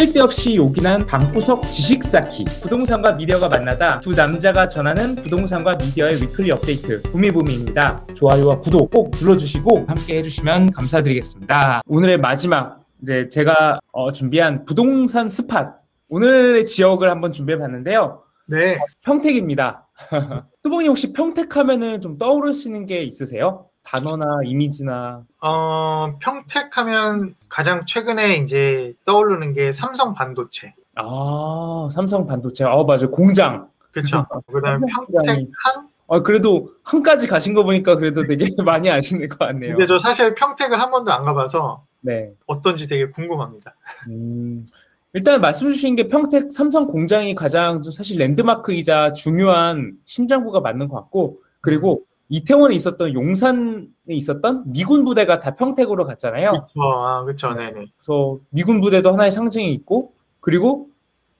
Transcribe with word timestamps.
쓸데없이 0.00 0.56
요긴한 0.56 1.04
방구석 1.04 1.64
지식 1.64 2.02
쌓기 2.02 2.44
부동산과 2.62 3.12
미디어가 3.12 3.50
만나다 3.50 4.00
두 4.00 4.12
남자가 4.12 4.66
전하는 4.66 5.14
부동산과 5.14 5.72
미디어의 5.72 6.22
weekly 6.22 6.50
업데이트 6.52 7.02
부미부미입니다. 7.02 8.06
좋아요와 8.14 8.60
구독 8.60 8.90
꼭 8.90 9.10
눌러주시고 9.20 9.84
함께 9.86 10.16
해주시면 10.16 10.70
감사드리겠습니다. 10.70 11.82
오늘의 11.86 12.16
마지막 12.16 12.82
이제 13.02 13.28
제가 13.28 13.78
어, 13.92 14.10
준비한 14.10 14.64
부동산 14.64 15.28
spot 15.28 15.74
오늘의 16.08 16.64
지역을 16.64 17.10
한번 17.10 17.30
준비해 17.30 17.58
봤는데요. 17.58 18.22
네. 18.48 18.78
평택입니다. 19.04 19.86
뚜봉이 20.62 20.88
혹시 20.88 21.12
평택 21.12 21.58
하면은 21.58 22.00
좀 22.00 22.16
떠오르시는 22.16 22.86
게 22.86 23.02
있으세요? 23.02 23.66
단어나 23.82 24.40
이미지나 24.44 25.24
어, 25.42 26.18
평택하면 26.20 27.34
가장 27.48 27.84
최근에 27.86 28.36
이제 28.36 28.94
떠오르는 29.04 29.52
게 29.52 29.72
삼성 29.72 30.14
반도체. 30.14 30.74
아 30.96 31.88
삼성 31.92 32.26
반도체 32.26 32.64
아 32.64 32.82
맞아 32.82 33.06
요 33.06 33.10
공장 33.10 33.68
그렇죠. 33.92 34.26
그다음에 34.52 34.86
삼성 34.92 35.06
평택항. 35.22 35.88
아 36.08 36.20
그래도 36.22 36.72
한까지 36.82 37.26
가신 37.26 37.54
거 37.54 37.62
보니까 37.62 37.96
그래도 37.96 38.26
되게 38.26 38.44
많이 38.62 38.90
아시는 38.90 39.28
것 39.28 39.38
같네요. 39.38 39.72
근데 39.72 39.86
저 39.86 39.98
사실 39.98 40.34
평택을 40.34 40.80
한 40.80 40.90
번도 40.90 41.12
안 41.12 41.24
가봐서 41.24 41.84
네. 42.00 42.32
어떤지 42.46 42.88
되게 42.88 43.10
궁금합니다. 43.10 43.74
음, 44.08 44.64
일단 45.12 45.40
말씀 45.40 45.70
주신 45.72 45.96
게 45.96 46.08
평택 46.08 46.52
삼성 46.52 46.86
공장이 46.86 47.34
가장 47.34 47.82
좀 47.82 47.92
사실 47.92 48.18
랜드마크이자 48.18 49.12
중요한 49.12 49.92
심장부가 50.04 50.60
맞는 50.60 50.88
것 50.88 50.96
같고 50.96 51.40
그리고 51.60 52.02
이태원에 52.30 52.76
있었던 52.76 53.12
용산에 53.12 53.88
있었던 54.06 54.72
미군 54.72 55.04
부대가 55.04 55.40
다 55.40 55.56
평택으로 55.56 56.04
갔잖아요. 56.04 56.52
그렇죠. 56.52 56.82
아, 56.82 57.24
그렇죠. 57.24 57.52
네 57.54 57.72
네. 57.72 57.86
그래서 57.98 58.38
미군 58.50 58.80
부대도 58.80 59.12
하나의 59.12 59.32
상징이 59.32 59.72
있고 59.74 60.12
그리고 60.38 60.88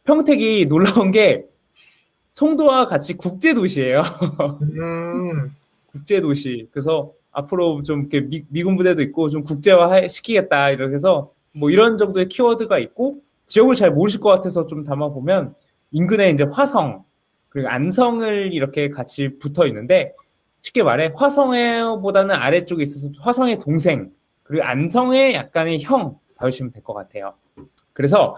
평택이 0.03 0.67
놀라운 0.67 1.13
게 1.13 1.47
송도와 2.31 2.87
같이 2.87 3.17
국제 3.17 3.55
도시예요. 3.55 4.03
음, 4.63 5.55
국제 5.87 6.21
도시. 6.21 6.69
그래서 6.73 7.13
앞으로 7.31 7.83
좀 7.83 8.01
이렇게 8.01 8.21
미, 8.21 8.45
미군 8.49 8.75
부대도 8.77 9.01
있고 9.03 9.29
좀 9.29 9.45
국제화 9.45 10.09
시키겠다 10.09 10.71
이렇게 10.71 10.95
해서 10.95 11.31
뭐 11.53 11.71
이런 11.71 11.99
정도의 11.99 12.27
키워드가 12.27 12.79
있고 12.81 13.21
지역을 13.47 13.77
잘 13.77 13.93
모르실 13.93 14.21
것 14.21 14.29
같아서 14.31 14.67
좀 14.67 14.83
담아 14.83 15.11
보면 15.11 15.55
인근에 15.93 16.31
이제 16.31 16.45
화성 16.51 17.05
그리고 17.49 17.69
안성을 17.69 18.53
이렇게 18.53 18.89
같이 18.89 19.39
붙어 19.39 19.67
있는데 19.69 20.15
쉽게 20.63 20.83
말해 20.83 21.13
화성보다는 21.15 22.35
아래쪽에 22.35 22.83
있어서 22.83 23.09
화성의 23.21 23.61
동생 23.61 24.11
그리고 24.43 24.65
안성의 24.65 25.35
약간의 25.35 25.83
형 25.83 26.19
봐주시면 26.37 26.73
될 26.73 26.83
것 26.83 26.95
같아요. 26.95 27.35
그래서 27.93 28.37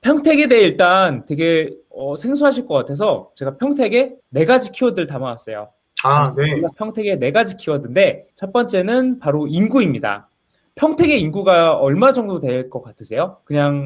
평택에 0.00 0.48
대해 0.48 0.62
일단 0.62 1.24
되게 1.24 1.70
어, 1.90 2.16
생소하실 2.16 2.66
것 2.66 2.74
같아서 2.74 3.30
제가 3.36 3.56
평택에 3.56 4.14
네 4.30 4.44
가지 4.44 4.72
키워드를 4.72 5.06
담아왔어요. 5.06 5.70
아, 6.02 6.30
네. 6.32 6.60
평택의 6.76 7.18
네 7.18 7.32
가지 7.32 7.56
키워드인데 7.56 8.26
첫 8.34 8.52
번째는 8.52 9.18
바로 9.18 9.46
인구입니다. 9.46 10.28
평택의 10.74 11.20
인구가 11.22 11.76
얼마 11.78 12.12
정도 12.12 12.40
될 12.40 12.68
것 12.68 12.82
같으세요? 12.82 13.38
그냥 13.44 13.84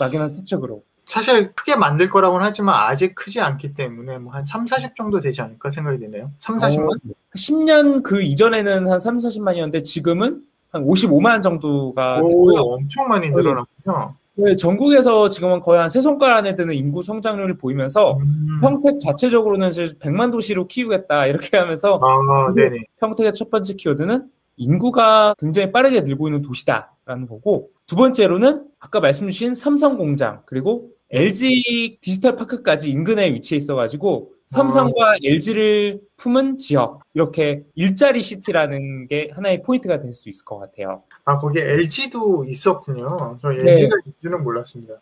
막연한 0.00 0.34
추측으로. 0.34 0.82
사실 1.08 1.52
크게 1.52 1.74
만들 1.76 2.08
거라고는 2.10 2.44
하지만 2.44 2.74
아직 2.88 3.14
크지 3.14 3.40
않기 3.40 3.72
때문에 3.74 4.18
뭐 4.18 4.32
한 4.34 4.44
3, 4.44 4.66
40 4.66 4.94
정도 4.94 5.20
되지 5.20 5.40
않을까 5.40 5.70
생각이 5.70 5.98
되네요. 5.98 6.30
3, 6.38 6.56
40만? 6.58 6.90
어, 6.90 7.12
10년 7.34 8.02
그 8.02 8.22
이전에는 8.22 8.88
한 8.90 9.00
3, 9.00 9.16
40만이었는데 9.18 9.84
지금은 9.84 10.42
한 10.70 10.84
55만 10.86 11.42
정도가 11.42 12.20
오, 12.20 12.28
됐고요. 12.28 12.60
엄청 12.60 13.08
많이 13.08 13.30
늘어났군요. 13.30 14.14
네, 14.40 14.54
전국에서 14.54 15.28
지금은 15.28 15.60
거의 15.60 15.80
한 15.80 15.88
세 15.88 16.00
손가락 16.00 16.36
안에 16.38 16.54
드는 16.54 16.74
인구 16.74 17.02
성장률을 17.02 17.56
보이면서 17.58 18.18
음. 18.18 18.60
평택 18.60 19.00
자체적으로는 19.00 19.70
이제 19.70 19.94
100만 19.98 20.30
도시로 20.30 20.66
키우겠다 20.68 21.26
이렇게 21.26 21.56
하면서 21.56 21.98
아. 22.00 22.52
평택의 23.00 23.32
첫 23.34 23.50
번째 23.50 23.74
키워드는 23.74 24.26
인구가 24.58 25.34
굉장히 25.38 25.72
빠르게 25.72 26.02
늘고 26.02 26.28
있는 26.28 26.42
도시다라는 26.42 27.26
거고 27.28 27.70
두 27.86 27.96
번째로는 27.96 28.64
아까 28.78 29.00
말씀 29.00 29.26
주신 29.26 29.54
삼성 29.54 29.96
공장 29.96 30.42
그리고 30.44 30.90
LG 31.10 31.98
디지털 32.00 32.36
파크까지 32.36 32.90
인근에 32.90 33.32
위치해 33.32 33.56
있어가지고 33.56 34.32
삼성과 34.46 35.16
LG를 35.22 36.00
품은 36.16 36.56
지역 36.58 37.00
이렇게 37.14 37.62
일자리 37.74 38.20
city라는 38.22 39.06
게 39.08 39.30
하나의 39.34 39.62
포인트가 39.62 40.00
될 40.00 40.12
수 40.12 40.28
있을 40.28 40.44
것 40.44 40.58
같아요. 40.58 41.02
아, 41.24 41.38
거기에 41.38 41.62
LG도 41.72 42.44
있었군요. 42.46 43.38
저 43.42 43.50
네. 43.50 43.70
LG가 43.70 43.96
있지는 44.06 44.42
몰랐습니다. 44.42 44.94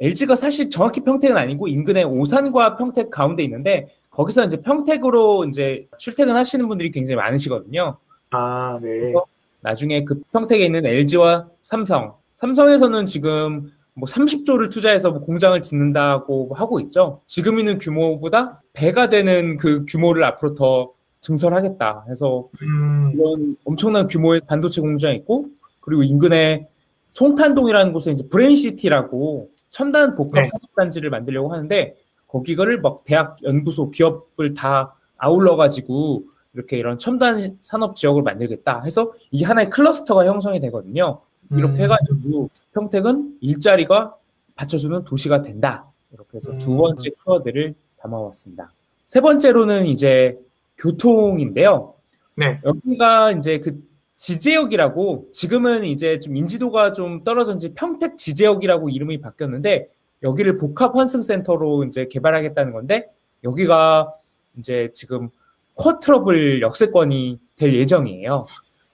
LG가 0.00 0.36
사실 0.36 0.70
정확히 0.70 1.00
평택은 1.00 1.36
아니고 1.36 1.68
인근에 1.68 2.04
오산과 2.04 2.76
평택 2.76 3.10
가운데 3.10 3.42
있는데 3.44 3.88
거기서 4.10 4.44
이제 4.44 4.60
평택으로 4.60 5.44
이제 5.44 5.86
출퇴근하시는 5.98 6.66
분들이 6.68 6.90
굉장히 6.90 7.16
많으시거든요. 7.16 7.96
아, 8.30 8.78
네. 8.82 9.12
나중에 9.60 10.04
그 10.04 10.20
평택에 10.32 10.64
있는 10.64 10.86
LG와 10.86 11.48
삼성, 11.62 12.14
삼성에서는 12.34 13.06
지금 13.06 13.72
뭐 13.98 14.06
30조를 14.06 14.70
투자해서 14.70 15.10
뭐 15.10 15.20
공장을 15.20 15.60
짓는다고 15.60 16.54
하고 16.54 16.78
있죠. 16.80 17.20
지금 17.26 17.58
있는 17.58 17.78
규모보다 17.78 18.62
배가 18.72 19.08
되는 19.08 19.56
그 19.56 19.84
규모를 19.86 20.22
앞으로 20.22 20.54
더 20.54 20.92
증설하겠다 21.20 22.04
해서 22.08 22.48
음, 22.62 23.12
이런 23.12 23.56
엄청난 23.64 24.06
규모의 24.06 24.40
반도체 24.46 24.80
공장이 24.80 25.16
있고 25.16 25.46
그리고 25.80 26.04
인근에 26.04 26.68
송탄동이라는 27.10 27.92
곳에 27.92 28.12
이제 28.12 28.24
브레인시티라고 28.28 29.50
첨단 29.68 30.14
복합 30.14 30.44
네. 30.44 30.44
산업 30.44 30.74
단지를 30.76 31.10
만들려고 31.10 31.52
하는데 31.52 31.96
거기를 32.28 32.80
막 32.80 33.02
대학 33.04 33.36
연구소 33.42 33.90
기업을 33.90 34.54
다 34.54 34.94
아울러 35.16 35.56
가지고 35.56 36.22
이렇게 36.54 36.78
이런 36.78 36.98
첨단 36.98 37.56
산업 37.58 37.96
지역을 37.96 38.22
만들겠다 38.22 38.82
해서 38.84 39.12
이게 39.32 39.44
하나의 39.44 39.70
클러스터가 39.70 40.24
형성이 40.24 40.60
되거든요. 40.60 41.20
이렇게 41.50 41.80
음. 41.80 41.84
해가지고 41.84 42.50
평택은 42.72 43.38
일자리가 43.40 44.14
받쳐주는 44.54 45.04
도시가 45.04 45.42
된다. 45.42 45.86
이렇게 46.12 46.36
해서 46.36 46.56
두 46.58 46.72
음. 46.72 46.78
번째 46.78 47.10
키워드를 47.10 47.74
담아왔습니다. 47.98 48.72
세 49.06 49.20
번째로는 49.20 49.86
이제 49.86 50.38
교통인데요. 50.76 51.94
네. 52.36 52.60
여기가 52.64 53.32
이제 53.32 53.58
그 53.58 53.82
지제역이라고 54.16 55.28
지금은 55.32 55.84
이제 55.84 56.18
좀 56.18 56.36
인지도가 56.36 56.92
좀 56.92 57.22
떨어졌는지 57.24 57.74
평택 57.74 58.16
지제역이라고 58.16 58.88
이름이 58.88 59.20
바뀌었는데 59.20 59.88
여기를 60.22 60.56
복합 60.58 60.96
환승센터로 60.96 61.84
이제 61.84 62.08
개발하겠다는 62.08 62.72
건데 62.72 63.08
여기가 63.44 64.12
이제 64.56 64.90
지금 64.92 65.30
쿼트러블 65.74 66.60
역세권이 66.60 67.38
될 67.56 67.74
예정이에요. 67.74 68.44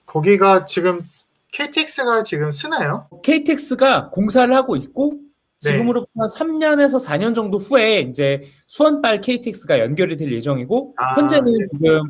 거기가 0.05 0.65
지금 0.65 1.01
KTX가 1.55 2.23
지금 2.23 2.51
쓰나요? 2.51 3.07
KTX가 3.23 4.09
공사를 4.09 4.53
하고 4.53 4.75
있고 4.75 5.13
네. 5.63 5.71
지금으로부터 5.71 6.11
한 6.17 6.27
3년에서 6.27 7.03
4년 7.03 7.33
정도 7.33 7.57
후에 7.57 8.01
이제 8.01 8.43
수원발 8.67 9.21
KTX가 9.21 9.79
연결이 9.79 10.17
될 10.17 10.31
예정이고 10.33 10.95
아, 10.97 11.15
현재는 11.15 11.45
네. 11.45 11.67
지금 11.71 12.01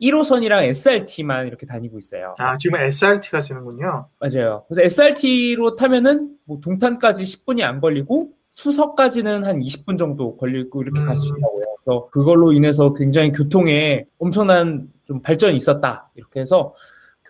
1호선이랑 0.00 0.64
SRT만 0.64 1.46
이렇게 1.46 1.64
다니고 1.64 1.98
있어요. 1.98 2.34
아, 2.38 2.56
지금 2.58 2.78
SRT가 2.78 3.40
쓰는군요. 3.40 4.08
맞아요. 4.18 4.64
그래서 4.68 4.82
SRT로 4.82 5.76
타면은 5.76 6.36
뭐 6.44 6.60
동탄까지 6.60 7.24
10분이 7.24 7.62
안 7.62 7.80
걸리고 7.80 8.32
수서까지는 8.50 9.44
한 9.44 9.60
20분 9.60 9.96
정도 9.96 10.36
걸리고 10.36 10.82
이렇게 10.82 11.00
갈수 11.00 11.32
음. 11.32 11.38
있다고요. 11.38 11.64
그래서 11.82 12.08
그걸로 12.10 12.52
인해서 12.52 12.92
굉장히 12.92 13.32
교통에 13.32 14.04
엄청난 14.18 14.88
좀 15.04 15.22
발전이 15.22 15.56
있었다. 15.56 16.10
이렇게 16.14 16.40
해서 16.40 16.74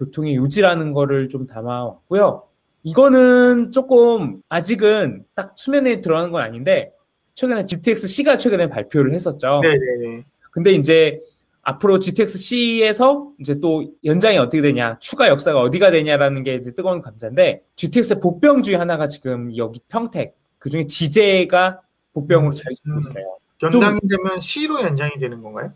교통의 0.05 0.37
요지라는 0.37 0.93
거를 0.93 1.29
좀 1.29 1.47
담아왔고요. 1.47 2.45
이거는 2.83 3.71
조금 3.71 4.43
아직은 4.49 5.25
딱 5.35 5.55
수면에 5.57 6.01
들어가는 6.01 6.33
건 6.33 6.43
아닌데 6.43 6.93
최근에 7.35 7.67
GTX-C가 7.67 8.37
최근에 8.37 8.69
발표를 8.69 9.15
했었죠. 9.15 9.61
네네네. 9.63 10.25
근데 10.51 10.73
이제 10.73 11.21
앞으로 11.63 12.01
GTX-C에서 12.01 13.31
이제 13.39 13.61
또 13.61 13.85
연장이 14.05 14.37
어떻게 14.37 14.61
되냐, 14.61 14.99
추가 14.99 15.29
역사가 15.29 15.61
어디가 15.61 15.93
되냐라는 15.93 16.43
게 16.43 16.57
이제 16.57 16.75
뜨거운 16.75 17.01
감자인데 17.01 17.63
GTX의 17.77 18.21
복병 18.21 18.63
중에 18.63 18.75
하나가 18.75 19.07
지금 19.07 19.57
여기 19.57 19.81
평택, 19.89 20.37
그 20.59 20.71
중에 20.71 20.87
지제가 20.87 21.81
복병으로 22.15 22.53
자리 22.53 22.75
잡고 22.75 22.91
음. 22.91 23.01
있어요. 23.01 23.37
연장이 23.63 24.01
되면 24.09 24.41
C로 24.41 24.83
연장이 24.83 25.13
되는 25.21 25.41
건가요? 25.41 25.73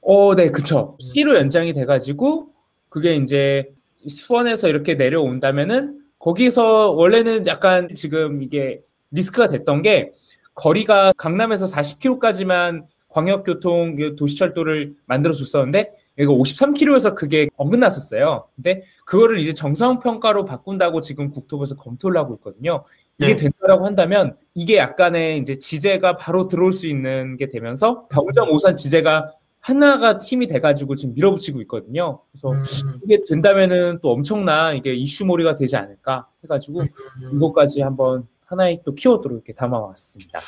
어, 0.00 0.34
네, 0.36 0.50
그쵸. 0.50 0.96
음. 1.00 1.04
C로 1.14 1.34
연장이 1.36 1.72
돼가지고 1.72 2.53
그게 2.94 3.16
이제 3.16 3.72
수원에서 4.06 4.68
이렇게 4.68 4.94
내려온다면은 4.94 5.98
거기서 6.20 6.92
원래는 6.92 7.44
약간 7.48 7.88
지금 7.96 8.40
이게 8.40 8.82
리스크가 9.10 9.48
됐던 9.48 9.82
게 9.82 10.12
거리가 10.54 11.12
강남에서 11.16 11.66
40km까지만 11.66 12.84
광역교통 13.08 13.96
그 13.96 14.14
도시철도를 14.14 14.94
만들어 15.06 15.34
줬었는데 15.34 15.90
여기가 16.18 16.32
53km에서 16.34 17.16
그게 17.16 17.48
어긋났었어요. 17.56 18.46
근데 18.54 18.84
그거를 19.06 19.40
이제 19.40 19.52
정상 19.52 19.98
평가로 19.98 20.44
바꾼다고 20.44 21.00
지금 21.00 21.32
국토부에서 21.32 21.74
검토를 21.74 22.16
하고 22.20 22.34
있거든요. 22.34 22.84
이게 23.18 23.34
네. 23.34 23.34
된다라고 23.34 23.86
한다면 23.86 24.36
이게 24.54 24.76
약간의 24.76 25.40
이제 25.40 25.58
지제가 25.58 26.16
바로 26.16 26.46
들어올 26.46 26.72
수 26.72 26.86
있는 26.86 27.36
게 27.38 27.48
되면서 27.48 28.06
병정 28.06 28.50
오산 28.50 28.76
지제가 28.76 29.32
하나가 29.64 30.18
힘이 30.18 30.46
돼가지고 30.46 30.94
지금 30.94 31.14
밀어붙이고 31.14 31.58
있거든요. 31.62 32.20
그래서 32.30 32.50
음, 32.50 33.00
이게 33.02 33.24
된다면은 33.26 33.98
또 34.02 34.12
엄청난 34.12 34.76
이게 34.76 34.94
이슈몰이가 34.94 35.54
되지 35.54 35.74
않을까 35.76 36.28
해가지고 36.42 36.82
음. 36.82 36.88
이것까지 37.34 37.80
한번 37.80 38.28
하나의 38.44 38.82
또 38.84 38.94
키워드로 38.94 39.36
이렇게 39.36 39.54
담아왔습니다. 39.54 40.38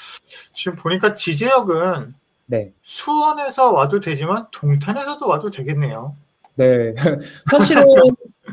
지금 0.53 0.77
보니까 0.77 1.15
지제역은 1.15 2.15
네. 2.45 2.75
수원에서 2.83 3.73
와도 3.73 4.01
되지만 4.01 4.49
동탄에서도 4.53 5.27
와도 5.27 5.51
되겠네요. 5.51 6.15
네. 6.57 6.95
사실은 7.51 7.87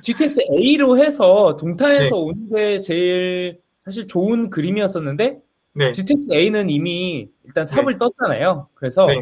GTX 0.01 0.48
A로 0.50 0.98
해서 0.98 1.57
동탄에서 1.57 2.15
네. 2.15 2.21
오는 2.21 2.50
게 2.50 2.80
제일 2.80 3.60
사실 3.83 4.07
좋은 4.07 4.50
그림이었었는데 4.50 5.42
네. 5.74 5.92
GTX 5.92 6.36
A는 6.36 6.69
이미 6.69 7.27
일단 7.44 7.65
삽을 7.65 7.98
떴잖아요. 7.98 8.69
그래서 8.75 9.06
네. 9.07 9.21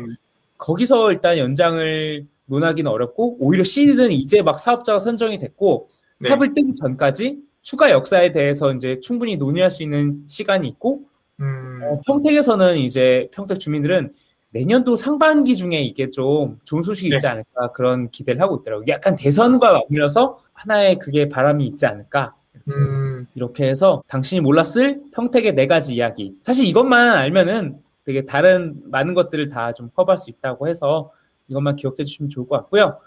거기서 0.62 1.12
일단 1.12 1.38
연장을 1.38 2.26
논하기는 2.46 2.90
어렵고 2.90 3.38
오히려 3.40 3.64
C는 3.64 4.12
이제 4.12 4.42
막 4.42 4.60
사업자가 4.60 5.00
선정이 5.00 5.40
됐고 5.40 5.90
네. 6.20 6.30
삽을 6.30 6.54
뜨기 6.54 6.74
전까지 6.74 7.40
추가 7.62 7.92
역사에 7.92 8.32
대해서 8.32 8.74
이제 8.74 9.00
충분히 9.02 9.36
논의할 9.38 9.72
수 9.72 9.84
있는 9.84 10.24
시간이 10.28 10.68
있고 10.68 11.02
음, 11.40 11.80
어, 11.84 12.00
평택에서는 12.06 12.78
이제 12.78 13.28
평택 13.32 13.60
주민들은 13.60 14.14
내년도 14.52 14.96
상반기 14.96 15.56
중에 15.56 15.82
이게 15.82 16.10
좀 16.10 16.60
좋은 16.64 16.84
소식이 16.84 17.10
네. 17.10 17.16
있지 17.16 17.26
않을까 17.26 17.72
그런 17.72 18.08
기대를 18.10 18.42
하고 18.42 18.58
있더라고요. 18.58 18.86
약간 18.90 19.16
대선과 19.16 19.72
맞물려서 19.72 20.40
하나의 20.54 21.00
그게 21.00 21.30
바람이 21.30 21.66
있지 21.68 21.86
않을까 21.86 22.36
음, 22.68 23.26
이렇게 23.34 23.68
해서 23.68 24.04
당신이 24.08 24.42
몰랐을 24.42 25.02
평택의 25.14 25.56
네 25.56 25.68
가지 25.68 25.96
이야기. 25.96 26.36
사실 26.42 26.68
이것만 26.68 27.14
알면은 27.18 27.80
되게 28.04 28.26
다른 28.26 28.82
많은 28.86 29.14
것들을 29.14 29.48
다 29.50 29.74
좀 29.74 29.90
커버할 29.96 30.18
수 30.18 30.30
있다고 30.30 30.68
해서 30.68 31.12
이것만 31.48 31.76
기억해 31.76 32.04
주시면 32.04 32.30
좋을 32.30 32.48
것 32.48 32.58
같고요. 32.58 32.98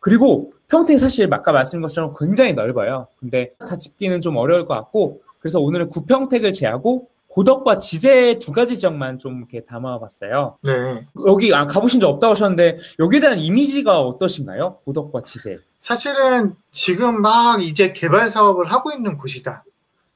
그리고 0.00 0.52
평택 0.68 0.98
사실 0.98 1.32
아까 1.32 1.52
말씀드린 1.52 1.82
것처럼 1.82 2.14
굉장히 2.18 2.52
넓어요. 2.54 3.06
근데 3.20 3.52
다 3.58 3.76
짚기는 3.76 4.20
좀 4.20 4.36
어려울 4.36 4.66
것 4.66 4.74
같고 4.74 5.22
그래서 5.38 5.60
오늘은 5.60 5.88
구평택을 5.90 6.52
제하고 6.52 7.08
고덕과 7.28 7.78
지제 7.78 8.38
두 8.40 8.52
가지 8.52 8.76
지역만 8.76 9.18
좀 9.18 9.38
이렇게 9.38 9.64
담아봤어요. 9.64 10.58
네. 10.62 11.06
여기 11.26 11.54
아, 11.54 11.66
가보신 11.66 11.98
적 12.00 12.08
없다고 12.08 12.32
하셨는데 12.32 12.76
여기에 12.98 13.20
대한 13.20 13.38
이미지가 13.38 14.00
어떠신가요? 14.00 14.80
고덕과 14.84 15.22
지제. 15.22 15.56
사실은 15.78 16.54
지금 16.72 17.22
막 17.22 17.62
이제 17.62 17.92
개발 17.92 18.28
사업을 18.28 18.70
하고 18.70 18.92
있는 18.92 19.16
곳이다. 19.16 19.64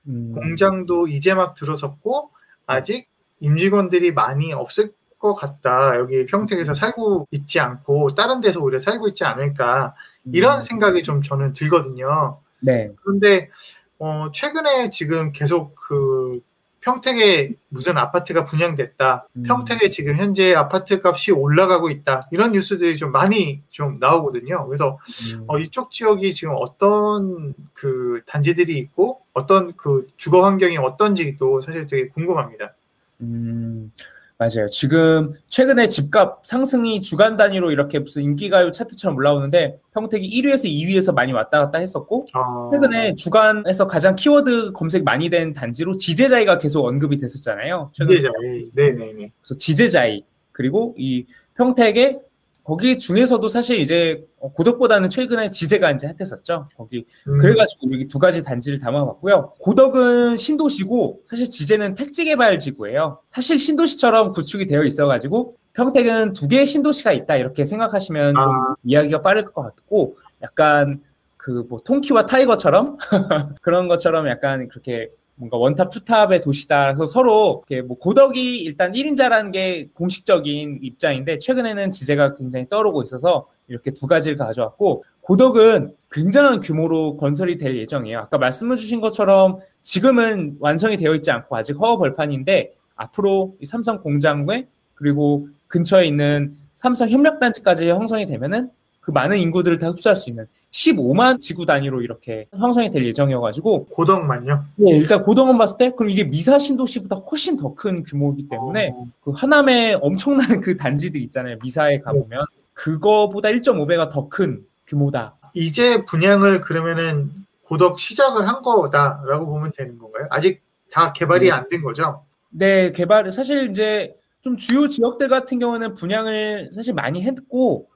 음, 0.09 0.33
공장도 0.35 1.09
이제 1.09 1.33
막 1.33 1.55
들어섰고 1.55 2.31
아직 2.67 3.09
임직원들이 3.41 4.13
많이 4.13 4.53
없을 4.53 4.93
것 5.19 5.35
같다. 5.35 5.97
여기 5.97 6.27
평택에서 6.27 6.75
살고 6.75 7.27
있지 7.31 7.61
않고 7.61 8.15
다른 8.15 8.41
데서 8.41 8.61
오히려 8.61 8.79
살고 8.79 9.09
있지 9.09 9.25
않을까 9.25 9.95
이런 10.33 10.59
음, 10.59 10.63
생각이 10.63 11.03
좀 11.03 11.23
저는 11.23 11.53
들거든요. 11.53 12.41
네. 12.61 12.91
그런데 13.03 13.51
어, 13.99 14.31
최근에 14.33 14.91
지금 14.91 15.33
계속 15.33 15.75
그 15.75 16.41
평택에 16.81 17.55
무슨 17.69 17.99
아파트가 17.99 18.45
분양됐다. 18.45 19.27
음. 19.37 19.43
평택에 19.43 19.89
지금 19.89 20.17
현재 20.19 20.55
아파트 20.55 21.01
값이 21.03 21.33
올라가고 21.33 21.91
있다. 21.91 22.29
이런 22.31 22.53
뉴스들이 22.53 22.97
좀 22.97 23.11
많이 23.11 23.61
좀 23.71 23.99
나오거든요. 23.99 24.65
그래서 24.67 24.99
음. 25.33 25.45
어, 25.49 25.59
이쪽 25.59 25.91
지역이 25.91 26.33
지금 26.33 26.55
어떤 26.57 27.55
그 27.73 28.21
단지들이 28.27 28.79
있고 28.79 29.21
어떤 29.33 29.75
그 29.77 30.07
주거 30.17 30.45
환경이 30.45 30.79
어떤지 30.79 31.37
또 31.37 31.61
사실 31.61 31.89
되게 31.89 32.09
궁금합니다. 32.09 32.75
음, 33.21 33.93
맞아요. 34.39 34.69
지금 34.71 35.33
최근에 35.49 35.89
집값 35.89 36.41
상승이 36.45 37.01
주간 37.01 37.39
단위로 37.39 37.71
이렇게 37.71 37.99
무슨 37.99 38.23
인기가요 38.23 38.71
차트처럼 38.71 39.17
올라오는데 39.17 39.79
평택이 39.95 40.29
1위에서 40.43 40.65
2위에서 40.65 41.15
많이 41.15 41.33
왔다 41.33 41.59
갔다 41.59 41.79
했었고 41.79 42.27
어, 42.35 42.71
최근에 42.71 43.15
주간에서 43.15 43.87
가장 43.87 44.15
키워드 44.15 44.73
검색 44.73 45.05
많이 45.05 45.31
된 45.31 45.55
단지로 45.55 45.97
지제자이가 45.97 46.59
계속 46.59 46.85
언급이 46.85 47.17
됐었잖아요. 47.17 47.91
이제자, 47.99 48.29
네네네. 48.75 49.33
그래서 49.41 49.57
지제자이 49.59 50.23
그리고 50.53 50.95
이 50.99 51.25
평택에 51.55 52.19
거기 52.67 52.99
중에서도 52.99 53.47
사실 53.47 53.79
이제 53.79 54.25
고덕보다는 54.41 55.09
최근에 55.09 55.51
지제가 55.51 55.93
이제 55.93 56.09
핫했었죠. 56.09 56.69
거기 56.77 57.07
음, 57.29 57.39
그래가지고 57.39 57.93
여기 57.93 58.09
두 58.09 58.19
가지 58.19 58.43
단지를 58.43 58.81
담아봤고요. 58.81 59.53
고덕은 59.61 60.37
신도시고 60.37 61.21
사실 61.27 61.49
지제는 61.49 61.95
택지개발지구예요. 61.95 63.21
사실 63.29 63.61
신도시처럼 63.61 64.33
구축이 64.33 64.67
되어 64.67 64.83
있어가지고 64.83 65.55
평택은 65.75 66.33
두 66.33 66.49
개의 66.49 66.67
신도시가 66.67 67.13
있다 67.13 67.37
이렇게 67.37 67.65
생각하시면 67.65 68.35
좀 68.35 68.51
아. 68.51 68.75
이야기가 68.83 69.23
빠를 69.23 69.45
것 69.45 69.63
같고 69.63 70.17
약간 70.43 71.01
그 71.37 71.65
뭐 71.69 71.79
통키와 71.85 72.27
타이거처럼 72.27 72.97
그런 73.63 73.87
것처럼 73.87 74.27
약간 74.27 74.67
그렇게 74.67 75.11
뭔가 75.37 75.59
원탑 75.59 75.91
투탑의 75.91 76.41
도시다. 76.41 76.87
그래서 76.87 77.07
서로 77.07 77.63
이렇게 77.69 77.87
뭐 77.87 77.99
고덕이 77.99 78.59
일단 78.63 78.93
1인자라는 78.93 79.53
게 79.53 79.89
공식적인 79.95 80.81
입장인데 80.83 81.39
최근에는 81.39 81.91
지제가 81.91 82.35
굉장히 82.35 82.69
떠오르고 82.69 83.03
있어서 83.03 83.47
이렇게 83.69 83.91
두 83.91 84.07
가지를 84.07 84.39
가져왔고 84.39 85.05
고덕은 85.21 85.95
굉장한 86.11 86.61
규모로 86.61 87.17
건설이 87.17 87.59
될 87.59 87.77
예정이에요. 87.77 88.19
아까 88.21 88.39
말씀해 88.39 88.77
주신 88.77 89.01
것처럼 89.01 89.59
지금은 89.83 90.57
완성이 90.61 90.97
되어 90.97 91.15
있지 91.15 91.31
않고 91.31 91.57
아직 91.57 91.75
허허 91.75 91.99
벌판인데 91.99 92.73
앞으로 92.95 93.55
이 93.61 93.67
삼성 93.67 94.01
공장에 94.01 94.67
그리고 94.95 95.49
근처에 95.69 96.07
있는 96.07 96.57
삼성 96.75 97.09
협력 97.09 97.41
단지까지 97.41 97.89
형성이 97.89 98.27
되면은 98.27 98.71
그 99.07 99.13
많은 99.13 99.39
인구들을 99.39 99.79
다 99.79 99.87
흡수할 99.87 100.17
수 100.17 100.31
있는 100.31 100.47
15만 100.73 101.41
지구 101.41 101.65
단위로 101.65 102.03
이렇게 102.03 102.47
형성이 102.51 102.91
될 102.91 103.07
예정이어가지고 103.07 103.87
고덕만요. 103.87 104.65
네, 104.75 104.91
일단 104.97 105.21
고동원 105.23 105.57
봤을 105.59 105.77
때 105.77 105.93
그럼 105.97 106.11
이게 106.11 106.25
미사 106.25 106.59
신도시보다 106.59 107.15
훨씬 107.15 107.57
더 107.57 107.73
큰 107.77 108.03
규모이기 108.03 108.49
때문에 108.49 108.91
어, 108.93 109.07
그 109.23 109.31
하남에 109.31 109.95
엄청난 110.01 110.61
그 110.61 110.77
단지들 110.77 111.21
있잖아요. 111.23 111.57
미사에 111.63 112.01
가보면 112.01 112.47
그거보다 112.75 113.49
1.5배가 113.51 114.11
더 114.11 114.29
큰 114.29 114.67
규모다. 114.89 115.37
이제 115.55 116.05
분양을 116.05 116.61
그러면은 116.61 117.31
고덕 117.63 118.01
시작을 118.01 118.49
한 118.49 118.61
거다라고 118.61 119.47
보면 119.47 119.71
되는 119.77 119.99
건가요? 119.99 120.27
아직 120.31 120.63
다 120.91 121.13
개발이 121.13 121.45
네. 121.47 121.53
안된 121.53 121.81
거죠? 121.83 122.25
네, 122.51 122.91
개발 122.91 123.31
사실 123.31 123.71
이제 123.71 124.17
좀 124.43 124.57
주요 124.57 124.89
지역들 124.89 125.29
같은 125.29 125.61
경우는 125.61 125.95
분양을 125.95 126.71
사실 126.73 126.93
많이 126.93 127.23
했고 127.23 127.87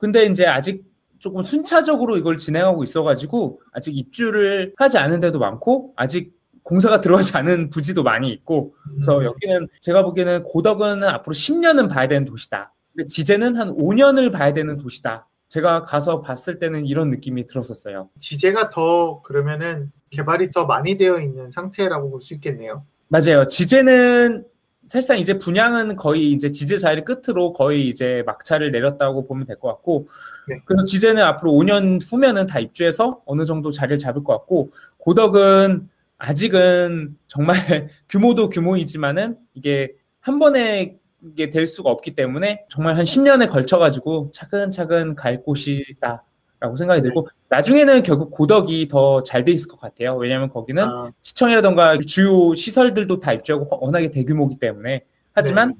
근데 0.00 0.24
이제 0.26 0.46
아직 0.46 0.82
조금 1.18 1.42
순차적으로 1.42 2.16
이걸 2.16 2.38
진행하고 2.38 2.82
있어가지고 2.82 3.60
아직 3.72 3.96
입주를 3.96 4.72
하지 4.78 4.96
않은 4.98 5.20
데도 5.20 5.38
많고 5.38 5.92
아직 5.94 6.32
공사가 6.62 7.00
들어가지 7.00 7.36
않은 7.36 7.68
부지도 7.68 8.02
많이 8.02 8.30
있고 8.32 8.74
그래서 8.94 9.18
음, 9.18 9.24
여기는 9.24 9.68
제가 9.80 10.02
보기에는 10.02 10.44
고덕은 10.44 11.04
앞으로 11.04 11.34
10년은 11.34 11.90
봐야 11.90 12.08
되는 12.08 12.24
도시다. 12.24 12.72
근데 12.94 13.06
지제는 13.08 13.56
한 13.56 13.74
5년을 13.76 14.32
봐야 14.32 14.54
되는 14.54 14.78
도시다. 14.78 15.28
제가 15.48 15.82
가서 15.82 16.22
봤을 16.22 16.58
때는 16.58 16.86
이런 16.86 17.10
느낌이 17.10 17.46
들었었어요. 17.46 18.08
지제가 18.18 18.70
더 18.70 19.20
그러면은 19.20 19.90
개발이 20.10 20.52
더 20.52 20.64
많이 20.64 20.96
되어 20.96 21.20
있는 21.20 21.50
상태라고 21.50 22.10
볼 22.10 22.20
수 22.22 22.34
있겠네요. 22.34 22.84
맞아요. 23.08 23.46
지제는 23.46 24.44
사실상 24.90 25.20
이제 25.20 25.38
분양은 25.38 25.94
거의 25.94 26.32
이제 26.32 26.50
지제 26.50 26.76
자리 26.76 27.04
끝으로 27.04 27.52
거의 27.52 27.86
이제 27.88 28.24
막차를 28.26 28.72
내렸다고 28.72 29.24
보면 29.24 29.46
될 29.46 29.56
것 29.56 29.68
같고, 29.68 30.08
네. 30.48 30.60
그래서 30.64 30.84
지제는 30.84 31.22
앞으로 31.22 31.52
5년 31.52 32.00
후면은 32.10 32.46
다 32.48 32.58
입주해서 32.58 33.22
어느 33.24 33.44
정도 33.44 33.70
자리를 33.70 33.98
잡을 33.98 34.24
것 34.24 34.32
같고, 34.32 34.72
고덕은 34.98 35.88
아직은 36.18 37.16
정말 37.28 37.88
규모도 38.10 38.48
규모이지만은 38.48 39.36
이게 39.54 39.92
한 40.18 40.40
번에 40.40 40.96
이게 41.22 41.50
될 41.50 41.68
수가 41.68 41.88
없기 41.90 42.16
때문에 42.16 42.64
정말 42.68 42.96
한 42.96 43.04
10년에 43.04 43.48
걸쳐 43.48 43.78
가지고 43.78 44.30
차근차근 44.34 45.14
갈 45.14 45.40
곳이다 45.44 46.24
라고 46.60 46.76
생각이 46.76 47.00
들고, 47.02 47.26
나중에는 47.48 48.02
결국 48.02 48.30
고덕이 48.30 48.86
더 48.88 49.22
잘 49.22 49.44
돼 49.44 49.52
있을 49.52 49.68
것 49.70 49.80
같아요. 49.80 50.14
왜냐하면 50.16 50.50
거기는 50.50 50.82
아, 50.84 51.10
시청이라던가 51.22 51.98
주요 52.06 52.54
시설들도 52.54 53.18
다 53.18 53.32
입주하고 53.32 53.64
허- 53.64 53.78
워낙에 53.80 54.10
대규모이기 54.10 54.58
때문에 54.58 55.04
하지만 55.32 55.70
네. 55.70 55.74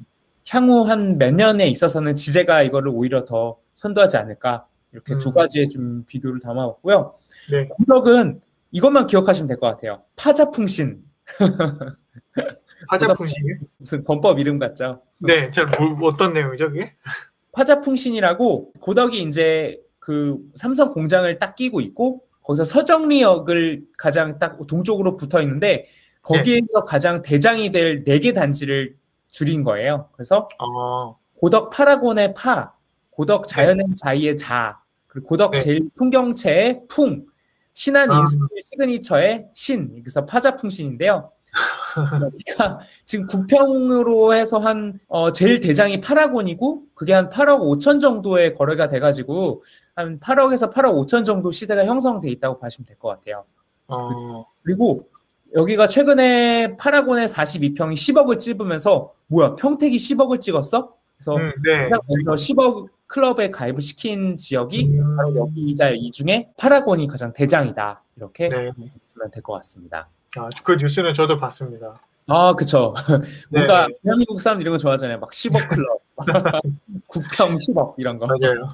향후 0.51 0.83
한 0.89 1.19
몇 1.19 1.35
년에 1.35 1.69
있어서는 1.69 2.17
지제가 2.17 2.63
이거를 2.63 2.89
오히려 2.89 3.25
더 3.27 3.59
선도하지 3.75 4.17
않을까 4.17 4.67
이렇게 4.93 5.13
음. 5.15 5.19
두 5.19 5.33
가지의 5.33 5.69
좀 5.69 6.05
비교를 6.07 6.41
담아봤고요. 6.41 7.15
네. 7.53 7.69
고덕은 7.69 8.41
이것만 8.73 9.07
기억하시면 9.07 9.49
될 9.49 9.59
것 9.59 9.67
같아요. 9.69 10.01
파자풍신 10.17 11.03
화자풍신이요? 12.89 13.57
무슨 13.79 14.03
권법 14.05 14.39
이름 14.39 14.59
같죠? 14.59 15.03
네, 15.19 15.51
잘 15.51 15.67
모, 15.67 16.07
어떤 16.09 16.33
내용이죠, 16.33 16.71
그게? 16.71 16.95
파자풍신이라고 17.53 18.73
고덕이 18.81 19.23
이제 19.25 19.79
그 20.11 20.39
삼성 20.57 20.91
공장을 20.91 21.39
딱 21.39 21.55
끼고 21.55 21.81
있고 21.81 22.25
거기서 22.43 22.65
서정리역을 22.65 23.85
가장 23.97 24.41
딱 24.41 24.59
동쪽으로 24.67 25.17
붙어 25.17 25.41
있는데 25.41 25.87
거기에서 26.23 26.83
가장 26.85 27.23
대장이 27.23 27.71
될 27.71 28.03
네 28.05 28.19
개 28.19 28.33
단지를 28.33 28.97
줄인 29.29 29.63
거예요. 29.63 30.09
그래서 30.13 30.49
어, 30.59 31.17
고덕 31.37 31.71
파라곤의 31.71 32.35
파, 32.35 32.73
고덕 33.11 33.47
자연앤자이의 33.47 34.37
자, 34.37 34.81
그리고 35.07 35.29
고덕 35.29 35.53
네. 35.53 35.61
제일 35.61 35.89
풍경체의 35.97 36.81
풍, 36.89 37.25
신한 37.75 38.11
아. 38.11 38.19
인스틸 38.19 38.49
시그니처의 38.65 39.47
신, 39.55 40.03
그래서 40.03 40.27
파자풍신인데요. 40.27 41.31
여기가 42.23 42.81
지금 43.05 43.27
국평으로 43.27 44.35
해서 44.35 44.59
한 44.59 44.99
어, 45.09 45.33
제일 45.33 45.61
대장이 45.61 46.01
파라곤이고 46.01 46.83
그게 46.95 47.13
한 47.13 47.29
8억 47.31 47.61
5천 47.61 48.01
정도의 48.01 48.55
거래가 48.55 48.89
돼가지고 48.89 49.63
한 49.95 50.21
8억에서 50.21 50.73
8억 50.73 50.95
5천 51.07 51.25
정도 51.25 51.51
시세가 51.51 51.85
형성돼 51.87 52.31
있다고 52.31 52.59
보시면 52.61 52.87
될 52.87 52.97
것 52.99 53.09
같아요. 53.09 53.45
어, 53.89 54.45
그리고 54.63 55.09
여기가 55.55 55.89
최근에 55.89 56.77
파라곤의 56.77 57.27
42평이 57.27 57.95
10억을 57.95 58.39
찍으면서 58.39 59.13
뭐야 59.27 59.57
평택이 59.57 59.97
10억을 59.97 60.41
찍었어? 60.41 60.95
그래서 61.17 61.37
음, 61.37 61.53
네. 61.65 61.89
가장 61.89 62.01
먼저 62.07 62.33
10억 62.33 62.89
클럽에 63.09 63.51
가입을 63.51 63.83
시킨 63.83 64.37
지역이 64.37 64.87
음, 65.01 65.17
바로 65.17 65.35
여기이자 65.35 65.91
이 65.91 66.11
중에 66.13 66.51
파라곤이 66.57 67.09
가장 67.09 67.33
대장이다 67.33 68.03
이렇게 68.17 68.49
네. 68.49 68.71
보면 68.71 69.31
될 69.33 69.43
것 69.43 69.55
같습니다. 69.55 70.09
아, 70.37 70.49
그 70.63 70.73
뉴스는 70.73 71.15
저도 71.15 71.39
봤습니다. 71.39 72.01
아 72.27 72.55
그쵸. 72.55 72.95
네, 73.51 73.59
뭔가 73.67 73.89
네. 73.89 73.95
대한민국 74.05 74.41
사람들 74.41 74.63
이런 74.63 74.75
거 74.75 74.79
좋아하잖아요. 74.79 75.19
막 75.19 75.31
10억 75.31 75.69
클럽, 75.69 76.01
국평 77.09 77.57
10억 77.57 77.95
이런 77.99 78.19
거. 78.19 78.27
맞아요. 78.27 78.69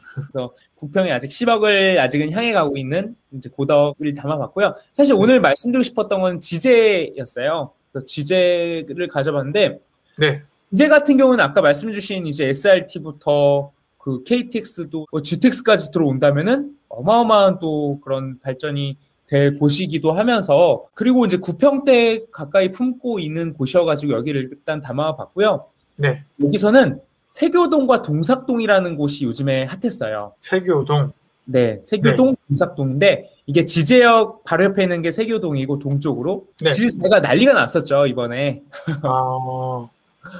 국평이 0.75 1.11
아직 1.11 1.29
10억을 1.29 1.99
아직은 1.99 2.33
향해 2.33 2.53
가고 2.53 2.77
있는 2.77 3.17
이제 3.33 3.49
고덕을 3.49 4.13
담아봤고요. 4.15 4.75
사실 4.93 5.15
오늘 5.15 5.41
말씀드리고 5.41 5.83
싶었던 5.83 6.21
건 6.21 6.41
지제였어요. 6.41 7.71
그래서 7.91 8.05
지제를 8.05 9.09
가져봤는데 9.09 9.81
네. 10.19 10.43
지제 10.71 10.89
같은 10.89 11.17
경우는 11.17 11.43
아까 11.43 11.63
말씀주신 11.63 12.27
이제 12.27 12.49
SRT부터 12.49 13.73
그 13.97 14.23
KTX도 14.25 15.07
뭐 15.11 15.23
GTX까지 15.23 15.93
들어온다면은 15.93 16.77
어마어마한 16.89 17.59
또 17.59 18.01
그런 18.01 18.39
발전이 18.41 18.99
될 19.26 19.59
곳이기도 19.59 20.12
하면서 20.12 20.85
그리고 20.95 21.26
이제 21.26 21.37
구평대 21.37 22.26
가까이 22.30 22.71
품고 22.71 23.18
있는 23.18 23.54
곳이어가지고 23.54 24.12
여기를 24.12 24.50
일단 24.52 24.80
담아봤고요. 24.80 25.66
네. 25.99 26.23
여기서는 26.42 27.00
세교동과 27.28 28.02
동삭동이라는 28.02 28.97
곳이 28.97 29.25
요즘에 29.25 29.64
핫했어요. 29.64 30.33
세교동. 30.38 31.12
네, 31.49 31.78
세교동, 31.83 32.37
동삭동인데 32.49 33.30
이게 33.47 33.64
지제역 33.64 34.42
바로 34.45 34.64
옆에 34.64 34.83
있는 34.83 35.00
게 35.02 35.12
세교동이고 35.12 35.78
동쪽으로 35.78 36.47
네. 36.61 36.73
지제가 36.73 37.21
난리가 37.21 37.52
났었죠 37.52 38.06
이번에. 38.06 38.62
아, 39.02 39.88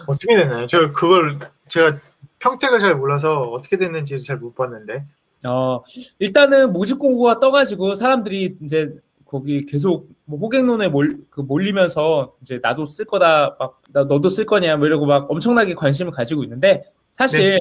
어떻게 0.07 0.37
됐나요? 0.37 0.67
저 0.67 0.91
그걸 0.93 1.39
제가 1.69 1.99
평택을 2.39 2.81
잘 2.81 2.97
몰라서 2.97 3.43
어떻게 3.43 3.77
됐는지 3.77 4.21
잘 4.21 4.39
못 4.39 4.55
봤는데. 4.55 5.05
어 5.47 5.83
일단은 6.19 6.73
모집 6.73 6.99
공고가 6.99 7.39
떠가지고 7.41 7.95
사람들이 7.95 8.57
이제 8.63 8.93
거기 9.25 9.65
계속 9.67 10.09
뭐 10.25 10.39
호갱론에 10.39 10.89
몰, 10.89 11.19
그 11.31 11.41
몰리면서 11.41 12.35
이제 12.43 12.59
나도 12.63 12.85
쓸 12.87 13.05
거다 13.05 13.57
막 13.59 13.81
나, 13.93 14.05
너도 14.05 14.29
쓸 14.29 14.45
거냐 14.47 14.77
뭐 14.77 14.87
이러고 14.87 15.07
막 15.07 15.31
엄청나게 15.31 15.75
관심을 15.75 16.13
가지고 16.13 16.43
있는데 16.45 16.85
사실 17.13 17.59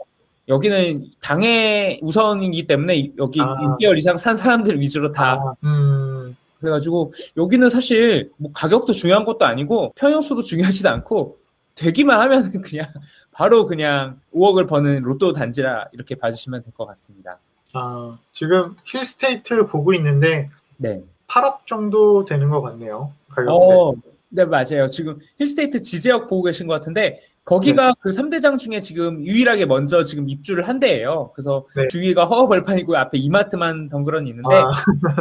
여기는 0.47 1.05
당의 1.21 1.99
우선이기 2.03 2.67
때문에 2.67 2.95
이- 2.97 3.13
여기 3.17 3.41
아. 3.41 3.55
6개월 3.77 3.97
이상 3.97 4.15
산 4.15 4.35
사람들 4.35 4.79
위주로 4.79 5.11
다 5.11 5.33
아, 5.43 5.53
음, 5.63 6.35
그래가지고 6.59 7.11
여기는 7.37 7.67
사실 7.69 8.31
뭐 8.37 8.51
가격도 8.53 8.93
중요한 8.93 9.25
것도 9.25 9.45
아니고 9.45 9.93
평형수도 9.95 10.43
중요하지도 10.43 10.89
않고 10.89 11.37
되기만 11.73 12.19
하면 12.21 12.61
그냥 12.61 12.87
바로 13.31 13.65
그냥 13.65 14.19
5억을 14.33 14.67
버는 14.67 15.01
로또 15.01 15.33
단지라 15.33 15.87
이렇게 15.93 16.15
봐주시면 16.15 16.61
될 16.63 16.71
것 16.73 16.85
같습니다. 16.85 17.39
아, 17.75 18.17
지금 18.31 18.75
힐스테이트 18.85 19.67
보고 19.67 19.93
있는데 19.93 20.49
네. 20.77 21.03
8억 21.27 21.65
정도 21.65 22.25
되는 22.25 22.49
것 22.49 22.61
같네요. 22.61 23.11
가격대. 23.29 23.51
어, 23.51 23.93
네 24.29 24.45
맞아요. 24.45 24.87
지금 24.87 25.19
힐스테이트 25.37 25.81
지제역 25.81 26.27
보고 26.27 26.43
계신 26.43 26.67
것 26.67 26.73
같은데 26.73 27.21
거기가 27.43 27.93
그 27.99 28.09
3대장 28.09 28.57
중에 28.57 28.79
지금 28.79 29.23
유일하게 29.23 29.65
먼저 29.67 30.03
지금 30.03 30.27
입주를 30.29 30.67
한 30.67 30.79
데예요. 30.79 31.31
그래서 31.35 31.65
네. 31.75 31.87
주위가 31.89 32.25
허허벌판이고 32.25 32.97
앞에 32.97 33.17
이마트만 33.19 33.89
덩그러니 33.89 34.29
있는데 34.31 34.55
아, 34.55 34.71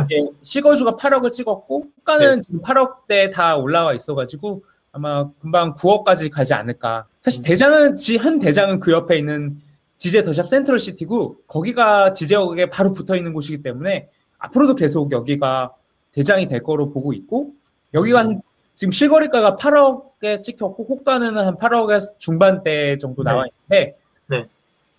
이게 0.04 0.26
실거주가 0.42 0.96
8억을 0.96 1.30
찍었고 1.30 1.86
호가는 1.98 2.40
지금 2.40 2.60
8억대 2.62 3.30
다 3.32 3.56
올라와 3.56 3.92
있어가지고 3.94 4.62
아마 4.92 5.28
금방 5.40 5.74
9억까지 5.74 6.30
가지 6.30 6.54
않을까. 6.54 7.04
사실 7.20 7.42
음. 7.42 7.44
대장은 7.44 7.96
지 7.96 8.16
한 8.16 8.38
대장은 8.38 8.80
그 8.80 8.92
옆에 8.92 9.18
있는 9.18 9.60
지제 10.04 10.22
더샵 10.22 10.50
센트럴 10.50 10.78
시티고 10.78 11.38
거기가 11.46 12.12
지제역에 12.12 12.68
바로 12.68 12.92
붙어 12.92 13.16
있는 13.16 13.32
곳이기 13.32 13.62
때문에 13.62 14.10
앞으로도 14.36 14.74
계속 14.74 15.10
여기가 15.10 15.72
대장이 16.12 16.46
될 16.46 16.62
거로 16.62 16.92
보고 16.92 17.14
있고 17.14 17.52
여기가 17.94 18.18
한 18.18 18.38
지금 18.74 18.92
실거래가가 18.92 19.56
8억에 19.56 20.42
찍혔고 20.42 20.84
호가는 20.84 21.38
한 21.38 21.56
8억의 21.56 22.18
중반대 22.18 22.98
정도 22.98 23.22
네. 23.22 23.30
나와 23.30 23.46
있는데 23.46 23.96
네. 24.26 24.46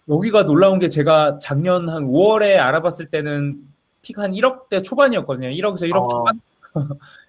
여기가 0.10 0.46
놀라운 0.46 0.80
게 0.80 0.90
제가 0.90 1.38
작년 1.40 1.88
한 1.88 2.06
5월에 2.06 2.58
알아봤을 2.58 3.06
때는 3.12 3.60
피가 4.02 4.24
한 4.24 4.32
1억대 4.32 4.84
초반이었거든요. 4.84 5.50
1억에서 5.50 5.82
1억 5.88 6.06
어. 6.06 6.08
초반. 6.08 6.42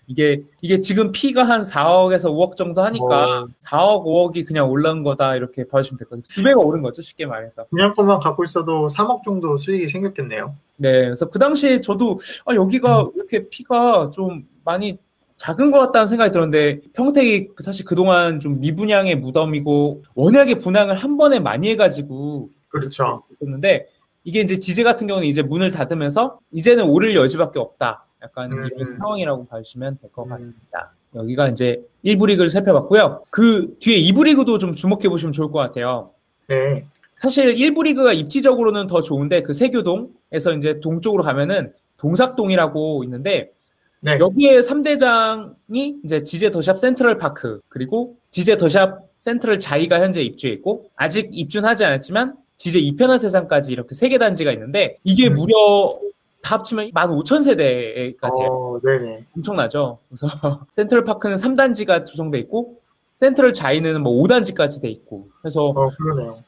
이게 0.08 0.42
이게 0.60 0.80
지금 0.80 1.10
피가 1.12 1.44
한 1.44 1.60
4억에서 1.62 2.26
5억 2.30 2.56
정도 2.56 2.82
하니까 2.82 3.42
어. 3.42 3.48
4억, 3.64 4.04
5억이 4.04 4.46
그냥 4.46 4.70
올라온 4.70 5.02
거다 5.02 5.34
이렇게 5.36 5.66
봐주시면 5.66 5.98
될 5.98 6.06
것 6.08 6.16
같아요. 6.16 6.28
두 6.28 6.42
배가 6.42 6.60
오른 6.60 6.82
거죠, 6.82 7.02
쉽게 7.02 7.26
말해서. 7.26 7.64
분양권만 7.70 8.20
갖고 8.20 8.44
있어도 8.44 8.86
3억 8.88 9.22
정도 9.24 9.56
수익이 9.56 9.88
생겼겠네요. 9.88 10.54
네, 10.76 10.92
그래서 11.06 11.28
그 11.28 11.38
당시에 11.38 11.80
저도 11.80 12.20
아, 12.44 12.54
여기가 12.54 13.02
왜 13.04 13.10
이렇게 13.16 13.48
피가 13.48 14.10
좀 14.12 14.46
많이 14.64 14.98
작은 15.38 15.70
것 15.70 15.78
같다는 15.80 16.06
생각이 16.06 16.30
들었는데 16.30 16.80
평택이 16.94 17.48
사실 17.62 17.84
그동안 17.84 18.40
좀 18.40 18.60
미분양의 18.60 19.16
무덤이고 19.16 20.02
워낙에 20.14 20.54
분양을 20.54 20.96
한 20.96 21.16
번에 21.18 21.40
많이 21.40 21.68
해가지고 21.70 22.48
그렇죠. 22.68 23.22
있었는데 23.30 23.86
이게 24.24 24.40
이제 24.40 24.58
지제 24.58 24.82
같은 24.82 25.06
경우는 25.06 25.28
이제 25.28 25.42
문을 25.42 25.70
닫으면서 25.72 26.38
이제는 26.52 26.84
오를 26.84 27.14
여지밖에 27.14 27.58
없다. 27.58 28.05
약간 28.22 28.52
음. 28.52 28.68
이런 28.76 28.96
상황이라고 28.98 29.46
봐주시면 29.46 29.98
될것 30.00 30.26
음. 30.26 30.30
같습니다. 30.30 30.92
여기가 31.14 31.48
이제 31.48 31.82
1부 32.04 32.26
리그를 32.26 32.50
살펴봤고요. 32.50 33.24
그 33.30 33.76
뒤에 33.80 33.98
2부 34.12 34.24
리그도 34.24 34.58
좀 34.58 34.72
주목해 34.72 35.08
보시면 35.08 35.32
좋을 35.32 35.50
것 35.50 35.58
같아요. 35.58 36.10
네. 36.48 36.86
사실 37.18 37.54
1부 37.54 37.84
리그가 37.84 38.12
입지적으로는 38.12 38.86
더 38.86 39.00
좋은데 39.00 39.42
그 39.42 39.54
세교동에서 39.54 40.52
이제 40.56 40.80
동쪽으로 40.80 41.22
가면은 41.22 41.72
동삭동이라고 41.96 43.04
있는데 43.04 43.52
네. 44.00 44.18
여기에 44.18 44.60
3대장이 44.60 46.00
이제 46.04 46.22
지제 46.22 46.50
더샵 46.50 46.78
센트럴 46.78 47.16
파크 47.16 47.60
그리고 47.68 48.16
지제 48.30 48.56
더샵 48.58 49.06
센트럴 49.18 49.58
자이가 49.58 50.00
현재 50.00 50.20
입주해 50.22 50.52
있고 50.54 50.90
아직 50.94 51.30
입주는 51.32 51.66
하지 51.66 51.84
않았지만 51.86 52.34
지제 52.58 52.78
이편한 52.78 53.18
세상까지 53.18 53.72
이렇게 53.72 53.94
세 53.94 54.08
개 54.08 54.18
단지가 54.18 54.52
있는데 54.52 54.98
이게 55.02 55.28
음. 55.28 55.34
무려 55.34 55.98
다 56.46 56.54
합치면 56.54 56.92
15,000세대가 56.92 58.20
돼요. 58.20 58.48
어, 58.48 58.80
네네. 58.80 59.26
엄청나죠. 59.36 59.98
그래서 60.08 60.28
센트럴 60.70 61.02
파크는 61.02 61.36
3단지가 61.36 62.04
구성돼 62.04 62.38
있고 62.40 62.80
센트럴 63.14 63.52
자이는 63.52 64.02
뭐 64.02 64.12
5단지까지 64.22 64.80
돼 64.80 64.88
있고 64.90 65.28
그래서 65.40 65.72
어. 65.74 65.90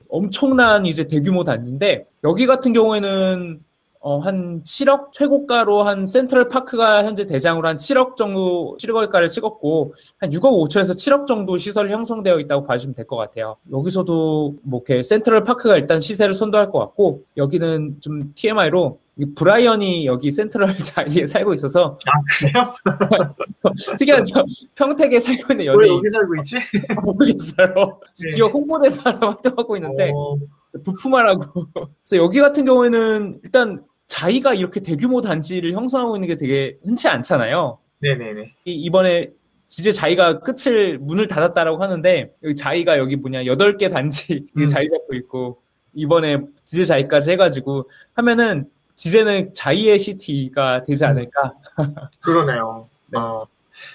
엄청난 0.09 0.87
이제 0.87 1.09
대규모 1.09 1.43
단지인데 1.43 2.07
여기 2.23 2.47
같은 2.47 2.73
경우에는 2.73 3.61
어, 4.01 4.19
한 4.21 4.63
7억 4.63 5.13
최고가로 5.13 5.83
한 5.83 6.07
센트럴 6.07 6.49
파크가 6.49 7.05
현재 7.05 7.27
대장으로 7.27 7.67
한 7.69 7.77
7억 7.77 8.17
정도 8.17 8.77
실거래가를 8.79 9.29
찍었고 9.29 9.95
한 10.19 10.31
6억 10.31 10.43
5천에서 10.69 10.93
7억 10.93 11.27
정도 11.27 11.57
시설이 11.59 11.93
형성되어 11.93 12.39
있다고 12.41 12.65
봐주시면 12.67 12.95
될 12.95 13.07
것 13.07 13.17
같아요. 13.17 13.57
여기서도 13.73 14.55
뭐 14.63 14.83
이렇게 14.87 15.03
센트럴 15.03 15.45
파크가 15.45 15.77
일단 15.77 15.99
시세를 16.01 16.35
선도할 16.35 16.71
것 16.71 16.79
같고 16.79 17.23
여기는 17.37 17.97
좀 18.01 18.33
TMI로 18.35 18.99
브라이언이 19.35 20.07
여기 20.07 20.31
센트럴 20.31 20.77
자리에 20.79 21.27
살고 21.27 21.53
있어서 21.55 21.99
아, 22.07 22.21
그래요? 22.39 22.73
특이하죠. 23.99 24.33
평택에 24.77 25.19
살고 25.19 25.55
있는 25.55 25.67
왜 25.67 25.73
연예인 25.73 25.97
여기 25.97 26.09
살고 26.09 26.37
있지? 26.37 26.57
모르겠어요. 27.03 27.99
네. 28.23 28.31
지역 28.37 28.55
홍보대사로 28.55 29.19
활동하고 29.29 29.77
있는데 29.77 30.13
어, 30.15 30.37
부품하라고. 30.83 31.67
그래서 32.05 32.23
여기 32.23 32.41
같은 32.41 32.65
경우에는 32.65 33.41
일단 33.45 33.85
자이가 34.07 34.55
이렇게 34.55 34.81
대규모 34.81 35.21
단지를 35.21 35.75
형성하고 35.75 36.17
있는 36.17 36.29
게 36.29 36.37
되게 36.37 36.79
흔치 36.85 37.09
않잖아요. 37.09 37.79
네네네. 38.01 38.55
이, 38.65 38.73
이번에 38.73 39.31
지제 39.69 39.93
자이가 39.93 40.41
끝을 40.41 40.99
문을 40.99 41.29
닫았다라고 41.29 41.83
하는데 41.83 42.35
여기 42.43 42.57
자이가 42.57 42.99
여기 42.99 43.17
뭐냐 43.17 43.45
여덟 43.45 43.77
개 43.77 43.89
단지 43.89 44.47
음. 44.57 44.67
자리 44.67 44.89
잡고 44.89 45.15
있고 45.15 45.63
이번에 45.93 46.39
지제 46.65 46.85
자이까지 46.85 47.33
해가지고 47.33 47.91
하면은 48.15 48.71
지제는 48.97 49.53
자이의 49.55 49.99
시티가 49.99 50.85
되지 50.85 51.05
음. 51.05 51.11
않을까. 51.11 51.53
그러네요. 52.21 52.89
네. 53.07 53.19
어, 53.19 53.47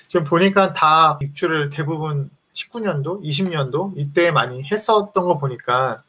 지금 0.07 0.23
보니까 0.23 0.73
다 0.73 1.17
입주를 1.21 1.69
대부분 1.69 2.29
19년도, 2.53 3.21
20년도 3.23 3.93
이때 3.95 4.31
많이 4.31 4.63
했었던 4.63 5.25
거 5.25 5.37
보니까 5.39 6.03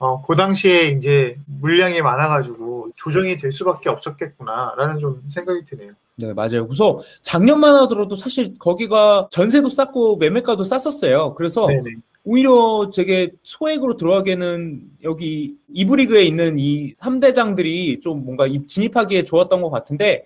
어, 0.00 0.22
그 0.22 0.34
당시에 0.34 0.88
이제 0.88 1.36
물량이 1.44 2.00
많아가지고 2.00 2.88
조정이 2.96 3.36
될 3.36 3.52
수밖에 3.52 3.90
없었겠구나라는 3.90 4.98
좀 4.98 5.22
생각이 5.28 5.62
드네요. 5.64 5.92
네, 6.16 6.32
맞아요. 6.32 6.66
그래서 6.66 7.02
작년만 7.20 7.76
하더라도 7.82 8.16
사실 8.16 8.58
거기가 8.58 9.28
전세도 9.30 9.68
쌌고 9.68 10.16
매매가도 10.16 10.64
쌌었어요. 10.64 11.34
그래서 11.34 11.66
네네. 11.66 11.96
오히려 12.24 12.90
되게 12.94 13.30
소액으로 13.42 13.96
들어가기에는 13.96 14.82
여기 15.04 15.56
이브리그에 15.72 16.22
있는 16.24 16.58
이 16.58 16.92
3대장들이 16.92 18.00
좀 18.02 18.24
뭔가 18.24 18.46
입- 18.46 18.68
진입하기에 18.68 19.24
좋았던 19.24 19.62
것 19.62 19.70
같은데 19.70 20.24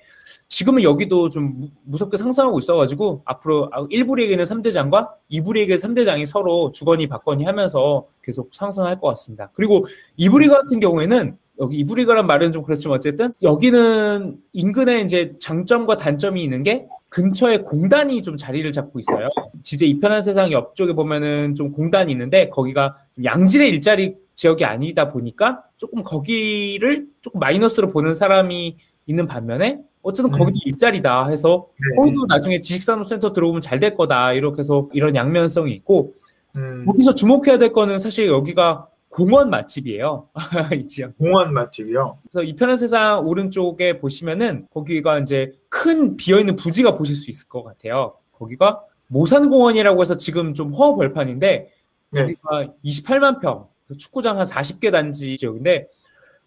지금은 0.48 0.82
여기도 0.82 1.28
좀 1.28 1.54
무- 1.60 1.68
무섭게 1.84 2.16
상승하고 2.16 2.58
있어가지고 2.58 3.22
앞으로 3.24 3.70
1부 3.90 4.16
리그는 4.16 4.44
3대장과 4.44 5.08
2부 5.30 5.52
리그의 5.54 5.78
3대장이 5.78 6.26
서로 6.26 6.72
주거니 6.72 7.06
받거니 7.06 7.44
하면서 7.44 8.06
계속 8.22 8.50
상승할 8.52 9.00
것 9.00 9.08
같습니다. 9.08 9.50
그리고 9.54 9.86
2부 10.18 10.38
리그 10.40 10.52
같은 10.52 10.80
경우에는 10.80 11.38
여기 11.60 11.84
2부 11.84 11.96
리그란 11.96 12.26
말은 12.26 12.52
좀 12.52 12.62
그렇지만 12.62 12.96
어쨌든 12.96 13.32
여기는 13.42 14.36
인근에 14.52 15.00
이제 15.02 15.34
장점과 15.38 15.96
단점이 15.96 16.42
있는 16.42 16.62
게 16.62 16.86
근처에 17.08 17.58
공단이 17.58 18.22
좀 18.22 18.36
자리를 18.36 18.70
잡고 18.72 18.98
있어요. 18.98 19.28
지제 19.62 19.86
이편한 19.86 20.20
세상 20.20 20.50
옆쪽에 20.50 20.94
보면은 20.94 21.54
좀 21.54 21.70
공단이 21.70 22.10
있는데 22.10 22.48
거기가 22.48 22.96
좀 23.14 23.24
양질의 23.24 23.70
일자리 23.70 24.16
지역이 24.34 24.64
아니다 24.64 25.10
보니까 25.10 25.62
조금 25.76 26.02
거기를 26.02 27.06
조금 27.20 27.38
마이너스로 27.38 27.90
보는 27.92 28.14
사람이 28.14 28.76
있는 29.06 29.26
반면에 29.28 29.78
어쨌든 30.02 30.34
음. 30.34 30.38
거기도 30.38 30.58
일자리다 30.64 31.28
해서 31.28 31.68
네. 31.78 31.96
거기도 31.96 32.26
나중에 32.26 32.60
지식산업센터 32.60 33.32
들어오면 33.32 33.60
잘 33.60 33.78
될 33.78 33.94
거다 33.94 34.32
이렇게 34.32 34.58
해서 34.58 34.88
이런 34.92 35.14
양면성이 35.14 35.72
있고 35.72 36.14
음, 36.56 36.84
여기서 36.88 37.14
주목해야 37.14 37.58
될 37.58 37.72
거는 37.72 38.00
사실 38.00 38.26
여기가 38.26 38.88
공원 39.14 39.48
맛집이에요 39.48 40.28
이 40.76 40.88
지역. 40.88 41.16
공원 41.18 41.54
맛집이요. 41.54 42.18
그래서 42.22 42.42
이편한 42.42 42.76
세상 42.76 43.24
오른쪽에 43.24 43.98
보시면은 43.98 44.66
거기가 44.74 45.20
이제 45.20 45.52
큰 45.68 46.16
비어있는 46.16 46.56
부지가 46.56 46.96
보실 46.96 47.14
수 47.14 47.30
있을 47.30 47.48
것 47.48 47.62
같아요. 47.62 48.16
거기가 48.32 48.82
모산공원이라고 49.06 50.02
해서 50.02 50.16
지금 50.16 50.52
좀 50.52 50.72
허허벌판인데 50.72 51.70
네. 52.10 52.20
거기가 52.20 52.74
28만 52.84 53.40
평 53.40 53.68
축구장 53.96 54.38
한 54.38 54.46
40개 54.46 54.90
단지 54.90 55.36
지역인데 55.36 55.86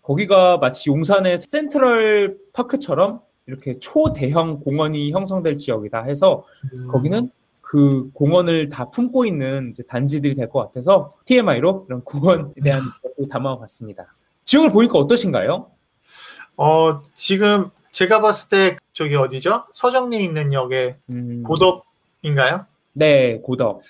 거기가 0.02 0.58
마치 0.58 0.90
용산의 0.90 1.38
센트럴 1.38 2.38
파크처럼 2.52 3.22
이렇게 3.46 3.80
초대형 3.80 4.60
공원이 4.60 5.12
형성될 5.14 5.58
지역이다 5.58 6.04
해서 6.04 6.44
음, 6.74 6.88
거기는 6.90 7.32
그 7.70 8.10
공원을 8.14 8.70
다 8.70 8.90
품고 8.90 9.26
있는 9.26 9.74
단지들이 9.90 10.36
될 10.36 10.48
것 10.50 10.62
같아서 10.68 11.12
TMI로 11.26 11.86
이런 11.90 12.02
공원에 12.04 12.46
대한 12.64 12.82
것도 13.04 13.28
담아봤습니다. 13.30 14.06
지역을 14.46 14.72
보니까 14.72 14.98
어떠신가요? 15.00 15.70
어, 16.56 17.02
지금 17.14 17.70
제가 17.92 18.22
봤을 18.22 18.48
때 18.50 18.78
저기 18.94 19.16
어디죠? 19.16 19.66
서정리에 19.74 20.22
있는 20.22 20.54
역에 20.54 20.96
음, 21.12 21.44
고덕인가요? 21.44 22.66
네, 22.94 23.40
고덕. 23.44 23.82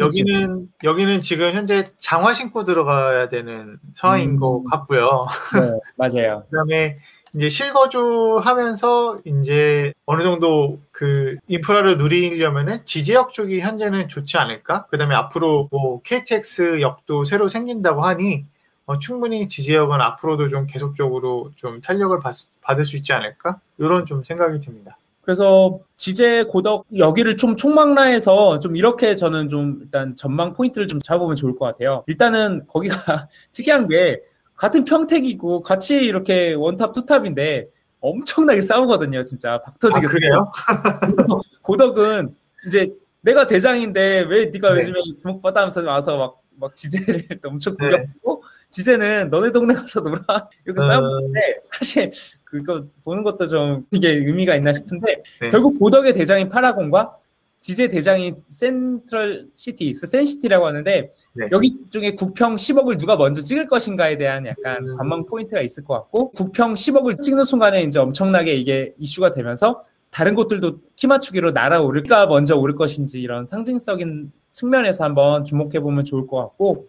여기는 0.00 0.68
여기는 0.82 1.20
지금 1.20 1.52
현재 1.52 1.90
장화 2.00 2.32
신고 2.32 2.64
들어가야 2.64 3.28
되는 3.28 3.78
상황인 3.94 4.30
음. 4.30 4.40
것 4.40 4.64
같고요. 4.70 5.26
네, 5.54 5.78
맞아요. 5.96 6.44
그다음에 6.50 6.96
이제 7.34 7.48
실거주 7.48 8.40
하면서 8.42 9.18
이제 9.24 9.92
어느 10.04 10.22
정도 10.22 10.78
그 10.90 11.36
인프라를 11.46 11.96
누리려면은 11.98 12.84
지제역 12.84 13.32
쪽이 13.32 13.60
현재는 13.60 14.08
좋지 14.08 14.36
않을까? 14.36 14.86
그 14.90 14.98
다음에 14.98 15.14
앞으로 15.14 15.68
뭐 15.70 16.00
KTX 16.02 16.80
역도 16.80 17.24
새로 17.24 17.46
생긴다고 17.46 18.02
하니 18.02 18.44
어, 18.86 18.98
충분히 18.98 19.46
지제역은 19.46 20.00
앞으로도 20.00 20.48
좀 20.48 20.66
계속적으로 20.66 21.52
좀 21.54 21.80
탄력을 21.80 22.18
받, 22.18 22.34
받을 22.60 22.84
수 22.84 22.96
있지 22.96 23.12
않을까? 23.12 23.60
이런 23.78 24.04
좀 24.04 24.24
생각이 24.24 24.58
듭니다. 24.58 24.98
그래서 25.22 25.78
지제 25.94 26.44
고덕 26.48 26.86
여기를 26.96 27.36
좀 27.36 27.54
총망라해서 27.54 28.58
좀 28.58 28.74
이렇게 28.74 29.14
저는 29.14 29.48
좀 29.48 29.78
일단 29.82 30.16
전망 30.16 30.54
포인트를 30.54 30.88
좀 30.88 30.98
잡아보면 30.98 31.36
좋을 31.36 31.56
것 31.56 31.66
같아요. 31.66 32.02
일단은 32.08 32.66
거기가 32.66 33.28
특이한 33.52 33.86
게 33.86 34.20
같은 34.60 34.84
평택이고 34.84 35.62
같이 35.62 35.96
이렇게 35.96 36.52
one 36.52 36.72
top 36.72 36.92
two 36.92 37.14
top인데 37.14 37.66
엄청나게 37.98 38.60
싸우거든요, 38.60 39.22
진짜 39.22 39.54
아, 39.54 39.62
박터지게. 39.62 40.06
그래요? 40.06 40.52
고덕은 41.62 42.36
이제 42.66 42.92
내가 43.22 43.46
대장인데 43.46 44.26
왜 44.28 44.50
네가 44.52 44.74
네. 44.74 44.80
요즘에 44.80 44.98
주목받아 45.22 45.60
하면서 45.60 45.82
와서 45.82 46.18
막, 46.18 46.42
막 46.56 46.76
지제를 46.76 47.26
엄청 47.42 47.74
네. 47.78 47.88
공격하고 47.88 48.44
지제는 48.68 49.30
너네 49.30 49.50
동네 49.50 49.72
가서 49.72 50.00
놀아 50.00 50.20
이렇게 50.66 50.82
음. 50.82 50.86
싸우는데 50.86 51.60
사실 51.64 52.10
그거 52.44 52.84
보는 53.02 53.22
것도 53.22 53.46
좀 53.46 53.86
이게 53.92 54.10
의미가 54.10 54.56
있나 54.56 54.74
싶은데 54.74 55.22
네. 55.40 55.48
결국 55.48 55.78
고덕의 55.78 56.12
대장인 56.12 56.50
파라곤과 56.50 57.16
지제 57.60 57.88
대장인 57.88 58.36
센트럴 58.48 59.48
시티, 59.54 59.94
센시티라고 59.94 60.66
하는데 60.66 61.12
네. 61.34 61.48
여기 61.52 61.76
중에 61.90 62.14
국평 62.14 62.56
10억을 62.56 62.98
누가 62.98 63.16
먼저 63.16 63.42
찍을 63.42 63.66
것인가에 63.66 64.16
대한 64.16 64.46
약간 64.46 64.88
음. 64.88 64.96
관망 64.96 65.26
포인트가 65.26 65.60
있을 65.60 65.84
것 65.84 65.94
같고 65.94 66.30
국평 66.32 66.72
10억을 66.74 67.20
찍는 67.20 67.44
순간에 67.44 67.82
이제 67.82 67.98
엄청나게 67.98 68.54
이게 68.54 68.94
이슈가 68.98 69.30
되면서 69.30 69.84
다른 70.10 70.34
곳들도 70.34 70.78
키 70.96 71.06
맞추기로 71.06 71.52
날아오를까 71.52 72.26
먼저 72.26 72.56
오를 72.56 72.74
것인지 72.74 73.20
이런 73.20 73.46
상징적인 73.46 74.32
측면에서 74.52 75.04
한번 75.04 75.44
주목해 75.44 75.80
보면 75.80 76.04
좋을 76.04 76.26
것 76.26 76.38
같고 76.38 76.88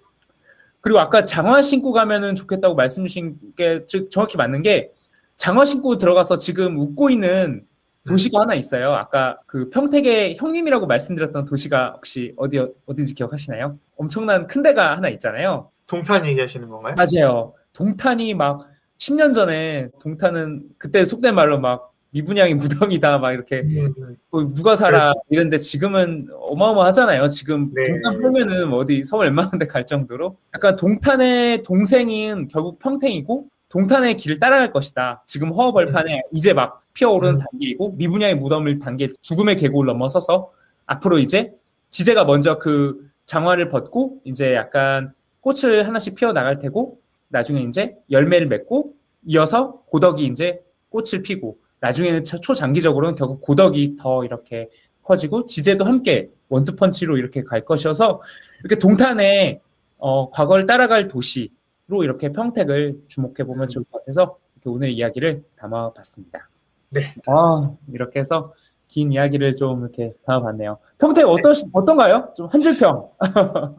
그리고 0.79 0.99
아까 0.99 1.25
장화 1.25 1.61
신고 1.61 1.91
가면은 1.91 2.33
좋겠다고 2.33 2.75
말씀 2.75 3.05
주신 3.05 3.37
게 3.55 3.85
즉 3.87 4.09
정확히 4.09 4.37
맞는 4.37 4.61
게 4.63 4.91
장화 5.35 5.65
신고 5.65 5.97
들어가서 5.97 6.37
지금 6.37 6.77
웃고 6.79 7.09
있는 7.09 7.65
도시가 8.07 8.41
하나 8.41 8.55
있어요. 8.55 8.91
아까 8.93 9.37
그 9.45 9.69
평택의 9.69 10.37
형님이라고 10.37 10.87
말씀드렸던 10.87 11.45
도시가 11.45 11.93
혹시 11.95 12.33
어디 12.35 12.59
어딘지 12.85 13.13
기억하시나요? 13.13 13.77
엄청난 13.97 14.47
큰 14.47 14.63
데가 14.63 14.97
하나 14.97 15.09
있잖아요. 15.09 15.69
동탄 15.87 16.25
얘기하시는 16.25 16.67
건가요? 16.67 16.95
맞아요. 16.95 17.53
동탄이 17.73 18.33
막 18.33 18.67
10년 18.97 19.33
전에 19.33 19.89
동탄은 19.99 20.63
그때 20.77 21.05
속된 21.05 21.35
말로 21.35 21.59
막 21.59 21.93
미분양이 22.11 22.53
무덤이다 22.99 23.19
막 23.19 23.31
이렇게 23.31 23.61
음, 23.61 23.93
음. 23.97 24.15
어, 24.31 24.53
누가 24.53 24.75
살아 24.75 25.13
이런데 25.29 25.57
지금은 25.57 26.27
어마어마하잖아요. 26.33 27.27
지금 27.29 27.71
네. 27.73 27.87
동탄 27.87 28.21
팔면은 28.21 28.69
뭐 28.69 28.79
어디 28.79 29.03
서울 29.03 29.25
웬만한 29.25 29.59
데갈 29.59 29.85
정도로 29.85 30.37
약간 30.53 30.75
동탄의 30.75 31.63
동생인 31.63 32.47
결국 32.47 32.79
평택이고 32.79 33.47
동탄의 33.71 34.17
길을 34.17 34.37
따라갈 34.39 34.71
것이다. 34.71 35.23
지금 35.25 35.51
허허벌판에 35.51 36.23
이제 36.33 36.53
막 36.53 36.83
피어오르는 36.93 37.35
음. 37.35 37.39
단계이고 37.39 37.93
미분양의 37.93 38.35
무덤을 38.35 38.79
단계 38.79 39.07
죽음의 39.21 39.55
계곡을 39.55 39.85
넘어서서 39.85 40.51
앞으로 40.85 41.19
이제 41.19 41.53
지제가 41.89 42.25
먼저 42.25 42.57
그 42.59 43.09
장화를 43.25 43.69
벗고 43.69 44.19
이제 44.25 44.53
약간 44.55 45.13
꽃을 45.39 45.87
하나씩 45.87 46.15
피어 46.15 46.33
나갈 46.33 46.59
테고 46.59 46.99
나중에 47.29 47.61
이제 47.63 47.95
열매를 48.11 48.47
맺고 48.47 48.93
이어서 49.27 49.83
고덕이 49.87 50.25
이제 50.25 50.61
꽃을 50.89 51.21
피고 51.23 51.57
나중에는 51.79 52.25
초- 52.25 52.41
초장기적으로는 52.41 53.15
결국 53.15 53.39
고덕이 53.41 53.95
더 53.97 54.25
이렇게 54.25 54.69
커지고 55.01 55.45
지제도 55.45 55.85
함께 55.85 56.29
원투펀치로 56.49 57.17
이렇게 57.17 57.43
갈 57.43 57.61
것이어서 57.61 58.21
이렇게 58.59 58.75
동탄의 58.77 59.61
어, 59.97 60.29
과거를 60.29 60.65
따라갈 60.65 61.07
도시 61.07 61.51
로 61.91 62.03
이렇게 62.05 62.31
평택을 62.31 63.01
주목해 63.09 63.43
보면 63.45 63.67
좋을 63.67 63.83
것 63.91 63.99
같아서 63.99 64.37
오늘 64.65 64.89
이야기를 64.91 65.43
담아봤습니다. 65.57 66.49
네. 66.91 67.13
아 67.27 67.71
이렇게 67.91 68.19
해서 68.21 68.53
긴 68.87 69.11
이야기를 69.11 69.55
좀 69.55 69.81
이렇게 69.81 70.13
담아봤네요. 70.25 70.77
평택 70.97 71.25
어떠 71.27 71.51
어떤가요? 71.73 72.33
좀 72.35 72.47
한 72.47 72.61
줄평. 72.61 73.09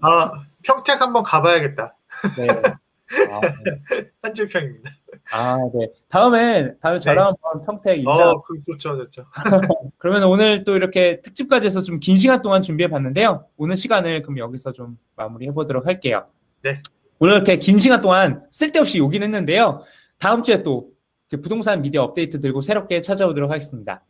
아, 0.03 0.33
평택 0.63 1.01
한번 1.01 1.23
가봐야겠다. 1.23 1.97
네. 2.37 2.47
아, 3.31 3.41
네. 3.41 4.03
한줄평입니다. 4.23 4.91
아, 5.35 5.59
네. 5.75 5.89
다음에 6.09 6.75
다음에 6.81 6.99
저랑 6.99 7.35
한번 7.43 7.61
평택 7.67 7.99
입장. 7.99 8.29
어, 8.29 8.43
그 8.43 8.63
좋죠, 8.63 8.97
좋죠. 8.97 9.25
그러면 9.99 10.25
오늘 10.25 10.65
또 10.65 10.77
이렇게 10.77 11.21
특집까지 11.21 11.67
해서 11.67 11.81
좀 11.83 11.99
긴 12.01 12.17
시간 12.17 12.41
동안 12.43 12.61
준비해 12.63 12.89
봤는데요. 12.91 13.47
오늘 13.57 13.77
시간을 13.77 14.23
그럼 14.23 14.39
여기서 14.39 14.73
좀 14.73 14.99
마무리해 15.17 15.53
보도록 15.53 15.87
할게요. 15.87 16.25
네. 16.63 16.81
오늘 17.23 17.35
이렇게 17.35 17.57
긴 17.57 17.79
시간 17.79 18.01
동안 18.01 18.43
쓸데없이 18.51 18.99
요긴 18.99 19.23
했는데요. 19.23 19.85
다음 20.19 20.43
주에 20.43 20.65
또 20.65 20.91
부동산 21.31 21.81
미디어 21.81 22.03
업데이트 22.03 22.41
들고 22.41 22.63
새롭게 22.63 23.01
찾아오도록 23.01 23.49
하겠습니다. 23.49 24.05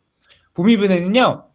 부미부는요. 0.55 1.45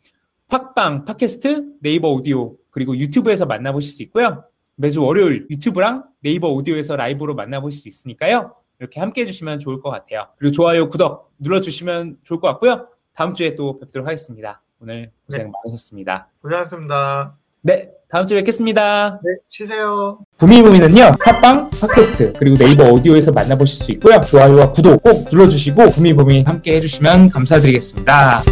팟빵, 0.47 1.05
팟캐스트, 1.05 1.79
네이버 1.81 2.11
오디오 2.11 2.55
그리고 2.71 2.97
유튜브에서 2.97 3.45
만나보실 3.45 3.93
수 3.93 4.05
있고요. 4.05 4.45
매주 4.77 5.05
월요일 5.05 5.49
유튜브랑 5.51 6.05
네이버 6.21 6.49
오디오에서 6.49 6.95
라이브로 6.95 7.35
만나보실 7.35 7.81
수 7.81 7.89
있으니까요. 7.89 8.55
이렇게 8.79 9.01
함께 9.01 9.23
해주시면 9.23 9.59
좋을 9.59 9.81
것 9.81 9.91
같아요. 9.91 10.29
그리고 10.39 10.53
좋아요, 10.53 10.89
구독 10.89 11.33
눌러주시면 11.39 12.19
좋을 12.23 12.39
것 12.39 12.47
같고요. 12.47 12.87
다음 13.15 13.35
주에 13.35 13.57
또 13.57 13.81
뵙도록 13.81 14.07
하겠습니다. 14.07 14.63
오늘 14.79 15.11
고생 15.27 15.51
많으셨습니다. 15.51 16.29
고생하셨습니다. 16.41 17.37
네, 17.63 17.91
다음 18.09 18.25
주에 18.27 18.39
뵙겠습니다. 18.39 19.21
네, 19.25 19.31
쉬세요. 19.49 20.21
부미부미는요 20.39 21.17
팟빵, 21.19 21.71
팟캐스트 21.71 22.35
그리고 22.39 22.57
네이버 22.57 22.85
오디오에서 22.85 23.33
만나보실 23.33 23.85
수 23.85 23.91
있고요 23.93 24.21
좋아요와 24.21 24.71
구독 24.71 25.03
꼭 25.03 25.29
눌러주시고 25.33 25.91
부미부미 25.91 26.45
함께 26.47 26.77
해주시면 26.77 27.31
감사드리겠습니다. 27.31 28.43